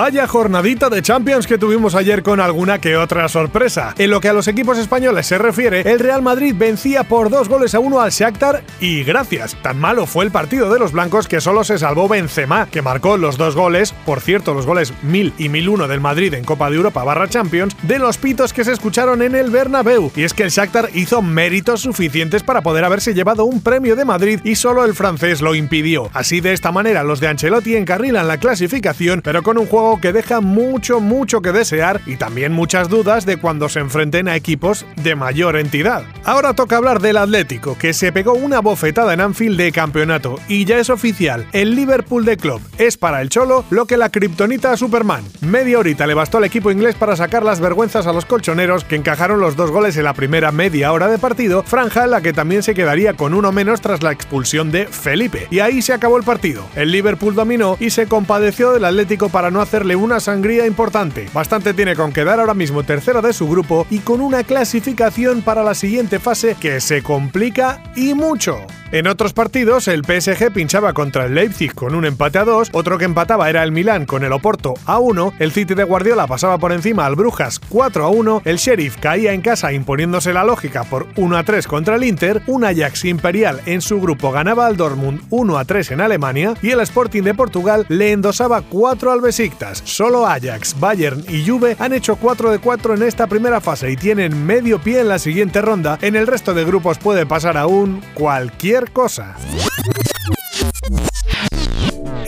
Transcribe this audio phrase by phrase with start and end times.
[0.00, 3.96] Vaya jornadita de Champions que tuvimos ayer con alguna que otra sorpresa.
[3.98, 7.48] En lo que a los equipos españoles se refiere, el Real Madrid vencía por dos
[7.48, 9.56] goles a uno al Shakhtar y gracias.
[9.60, 13.16] Tan malo fue el partido de los blancos que solo se salvó Benzema, que marcó
[13.16, 16.76] los dos goles, por cierto, los goles 1000 y 1001 del Madrid en Copa de
[16.76, 20.12] Europa barra Champions, de los pitos que se escucharon en el Bernabéu.
[20.14, 24.04] Y es que el Shakhtar hizo méritos suficientes para poder haberse llevado un premio de
[24.04, 26.08] Madrid y solo el francés lo impidió.
[26.14, 30.12] Así de esta manera los de Ancelotti encarrilan la clasificación, pero con un juego que
[30.12, 34.84] deja mucho, mucho que desear y también muchas dudas de cuando se enfrenten a equipos
[34.96, 36.04] de mayor entidad.
[36.24, 40.64] Ahora toca hablar del Atlético, que se pegó una bofetada en Anfield de campeonato y
[40.64, 44.72] ya es oficial, el Liverpool de Club es para el Cholo lo que la kriptonita
[44.72, 45.24] a Superman.
[45.40, 48.96] Media horita le bastó al equipo inglés para sacar las vergüenzas a los colchoneros que
[48.96, 52.32] encajaron los dos goles en la primera media hora de partido, franja en la que
[52.32, 55.46] también se quedaría con uno menos tras la expulsión de Felipe.
[55.50, 56.66] Y ahí se acabó el partido.
[56.74, 61.28] El Liverpool dominó y se compadeció del Atlético para no hacerle una sangría importante.
[61.34, 65.62] Bastante tiene con quedar ahora mismo tercero de su grupo y con una clasificación para
[65.62, 68.66] la siguiente fase que se complica y mucho.
[68.90, 72.96] En otros partidos, el PSG pinchaba contra el Leipzig con un empate a 2, otro
[72.96, 76.56] que empataba era el Milán con el Oporto a 1, el City de Guardiola pasaba
[76.56, 80.84] por encima al Brujas 4 a 1, el Sheriff caía en casa imponiéndose la lógica
[80.84, 84.78] por 1 a 3 contra el Inter, un Ajax imperial en su grupo ganaba al
[84.78, 89.20] Dortmund 1 a 3 en Alemania y el Sporting de Portugal le endosaba 4 al
[89.20, 89.82] Besiktas.
[89.84, 93.96] Solo Ajax, Bayern y Juve han hecho 4 de 4 en esta primera fase y
[93.96, 95.98] tienen medio pie en la siguiente ronda.
[96.00, 99.36] En el resto de grupos puede pasar aún cualquier cosa.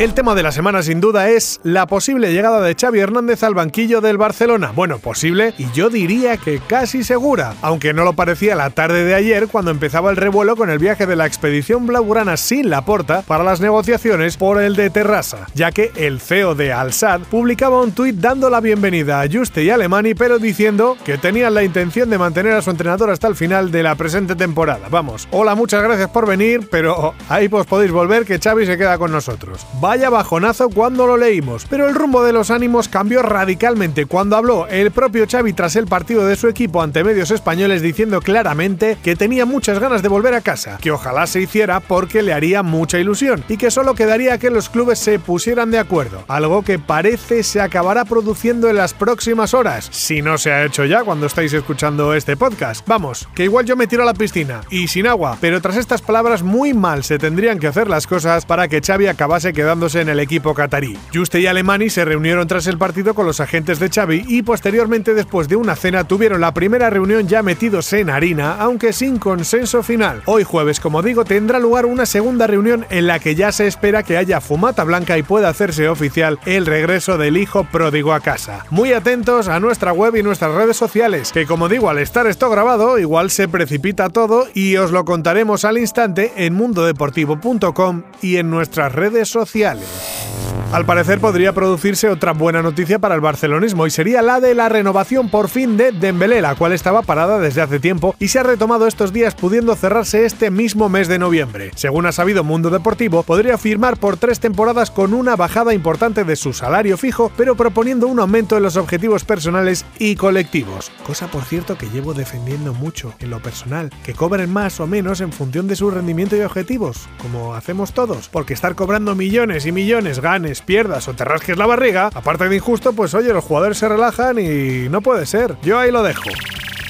[0.01, 3.53] El tema de la semana sin duda es la posible llegada de Xavi Hernández al
[3.53, 4.73] banquillo del Barcelona.
[4.75, 9.15] Bueno, posible y yo diría que casi segura, aunque no lo parecía la tarde de
[9.15, 13.21] ayer cuando empezaba el revuelo con el viaje de la expedición blaugrana sin la porta
[13.21, 17.93] para las negociaciones por el de Terrassa, ya que el CEO de Al-Sad publicaba un
[17.93, 22.17] tuit dando la bienvenida a Juste y Alemani, pero diciendo que tenían la intención de
[22.17, 24.89] mantener a su entrenador hasta el final de la presente temporada.
[24.91, 28.97] Vamos, hola, muchas gracias por venir, pero ahí pues podéis volver que Xavi se queda
[28.97, 29.67] con nosotros.
[29.91, 34.69] Vaya bajonazo cuando lo leímos, pero el rumbo de los ánimos cambió radicalmente cuando habló
[34.69, 39.17] el propio Xavi tras el partido de su equipo ante medios españoles diciendo claramente que
[39.17, 43.01] tenía muchas ganas de volver a casa, que ojalá se hiciera porque le haría mucha
[43.01, 47.43] ilusión y que solo quedaría que los clubes se pusieran de acuerdo, algo que parece
[47.43, 51.53] se acabará produciendo en las próximas horas, si no se ha hecho ya cuando estáis
[51.53, 52.87] escuchando este podcast.
[52.87, 56.01] Vamos, que igual yo me tiro a la piscina y sin agua, pero tras estas
[56.01, 60.11] palabras muy mal se tendrían que hacer las cosas para que Xavi acabase quedando en
[60.11, 60.97] el equipo catarí.
[61.15, 65.15] Juste y Alemani se reunieron tras el partido con los agentes de Xavi y posteriormente
[65.15, 69.83] después de una cena tuvieron la primera reunión ya metidos en harina, aunque sin consenso
[69.83, 70.23] final.
[70.27, 74.03] Hoy jueves, como digo, tendrá lugar una segunda reunión en la que ya se espera
[74.03, 78.67] que haya fumata blanca y pueda hacerse oficial el regreso del hijo pródigo a casa.
[78.71, 82.51] Muy atentos a nuestra web y nuestras redes sociales, que como digo, al estar esto
[82.51, 88.51] grabado, igual se precipita todo y os lo contaremos al instante en mundodeportivo.com y en
[88.51, 89.60] nuestras redes sociales.
[89.61, 90.50] sociales.
[90.73, 94.69] Al parecer podría producirse otra buena noticia para el barcelonismo y sería la de la
[94.69, 98.45] renovación por fin de Dembélé, la cual estaba parada desde hace tiempo y se ha
[98.45, 101.73] retomado estos días pudiendo cerrarse este mismo mes de noviembre.
[101.75, 106.37] Según ha sabido Mundo Deportivo, podría firmar por tres temporadas con una bajada importante de
[106.37, 110.93] su salario fijo, pero proponiendo un aumento en los objetivos personales y colectivos.
[111.05, 115.21] Cosa por cierto que llevo defendiendo mucho en lo personal, que cobren más o menos
[115.21, 119.73] en función de su rendimiento y objetivos, como hacemos todos, porque estar cobrando millones y
[119.73, 123.79] millones ganes pierdas o te rasques la barriga, aparte de injusto, pues oye, los jugadores
[123.79, 125.57] se relajan y no puede ser.
[125.63, 126.31] Yo ahí lo dejo.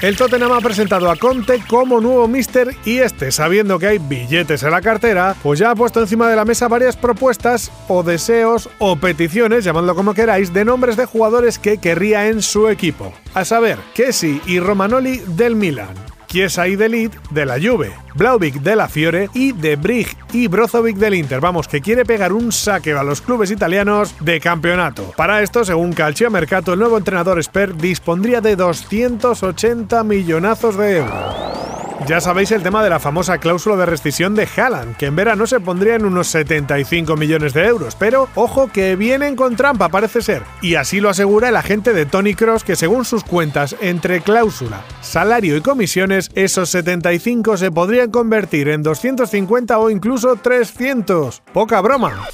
[0.03, 4.63] El Tottenham ha presentado a Conte como nuevo mister y este, sabiendo que hay billetes
[4.63, 8.71] en la cartera, pues ya ha puesto encima de la mesa varias propuestas o deseos
[8.79, 13.13] o peticiones, llamadlo como queráis, de nombres de jugadores que querría en su equipo.
[13.35, 15.95] A saber, Kessi y Romanoli del Milan,
[16.31, 20.97] Chiesa y Delit de la Juve, Blauvik de la Fiore y De Brig y Brozovic
[20.97, 21.41] del Inter.
[21.41, 25.13] Vamos, que quiere pegar un saque a los clubes italianos de campeonato.
[25.17, 31.70] Para esto, según Calcio Mercato, el nuevo entrenador Sper dispondría de 280 millonazos de euros.
[32.07, 35.47] Ya sabéis el tema de la famosa cláusula de rescisión de Haaland, que en verano
[35.47, 40.23] se pondría en unos 75 millones de euros, pero ojo que vienen con trampa parece
[40.23, 40.43] ser.
[40.63, 44.83] Y así lo asegura el agente de Tony Cross que según sus cuentas, entre cláusula,
[45.03, 51.43] salario y comisiones, esos 75 se podrían convertir en 250 o incluso 300.
[51.53, 52.27] Poca broma.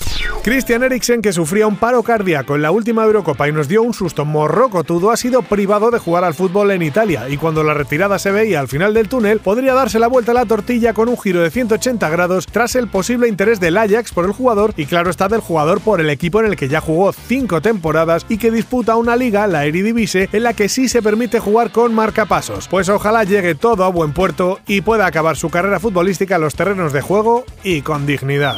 [0.46, 3.92] Christian Eriksen, que sufría un paro cardíaco en la última Eurocopa y nos dio un
[3.92, 8.16] susto morrocotudo, ha sido privado de jugar al fútbol en Italia y cuando la retirada
[8.20, 11.18] se veía al final del túnel, podría darse la vuelta a la tortilla con un
[11.18, 15.10] giro de 180 grados tras el posible interés del Ajax por el jugador y claro
[15.10, 18.52] está del jugador por el equipo en el que ya jugó cinco temporadas y que
[18.52, 22.68] disputa una liga, la Eredivisie, en la que sí se permite jugar con marcapasos.
[22.68, 26.54] Pues ojalá llegue todo a buen puerto y pueda acabar su carrera futbolística en los
[26.54, 28.54] terrenos de juego y con dignidad.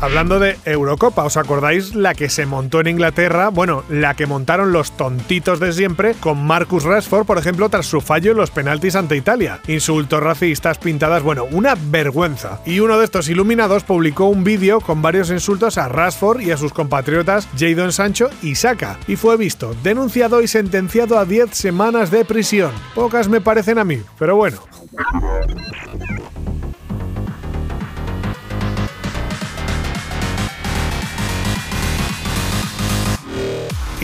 [0.00, 3.48] Hablando de Eurocopa, ¿os acordáis la que se montó en Inglaterra?
[3.48, 8.00] Bueno, la que montaron los tontitos de siempre con Marcus Rashford, por ejemplo, tras su
[8.00, 9.60] fallo en los penaltis ante Italia.
[9.66, 12.60] Insultos racistas, pintadas, bueno, una vergüenza.
[12.66, 16.56] Y uno de estos iluminados publicó un vídeo con varios insultos a Rashford y a
[16.56, 22.10] sus compatriotas Jadon Sancho y Saka, y fue visto, denunciado y sentenciado a 10 semanas
[22.10, 22.72] de prisión.
[22.94, 24.58] Pocas me parecen a mí, pero bueno.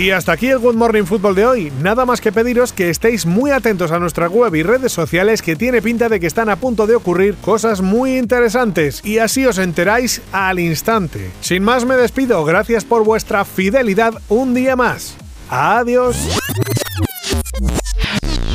[0.00, 1.72] Y hasta aquí el Good Morning Football de hoy.
[1.82, 5.56] Nada más que pediros que estéis muy atentos a nuestra web y redes sociales que
[5.56, 9.58] tiene pinta de que están a punto de ocurrir cosas muy interesantes y así os
[9.58, 11.30] enteráis al instante.
[11.42, 15.18] Sin más me despido, gracias por vuestra fidelidad un día más.
[15.50, 16.16] Adiós.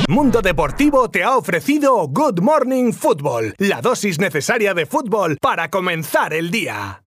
[0.10, 6.34] Mundo Deportivo te ha ofrecido Good Morning Football, la dosis necesaria de fútbol para comenzar
[6.34, 7.04] el día.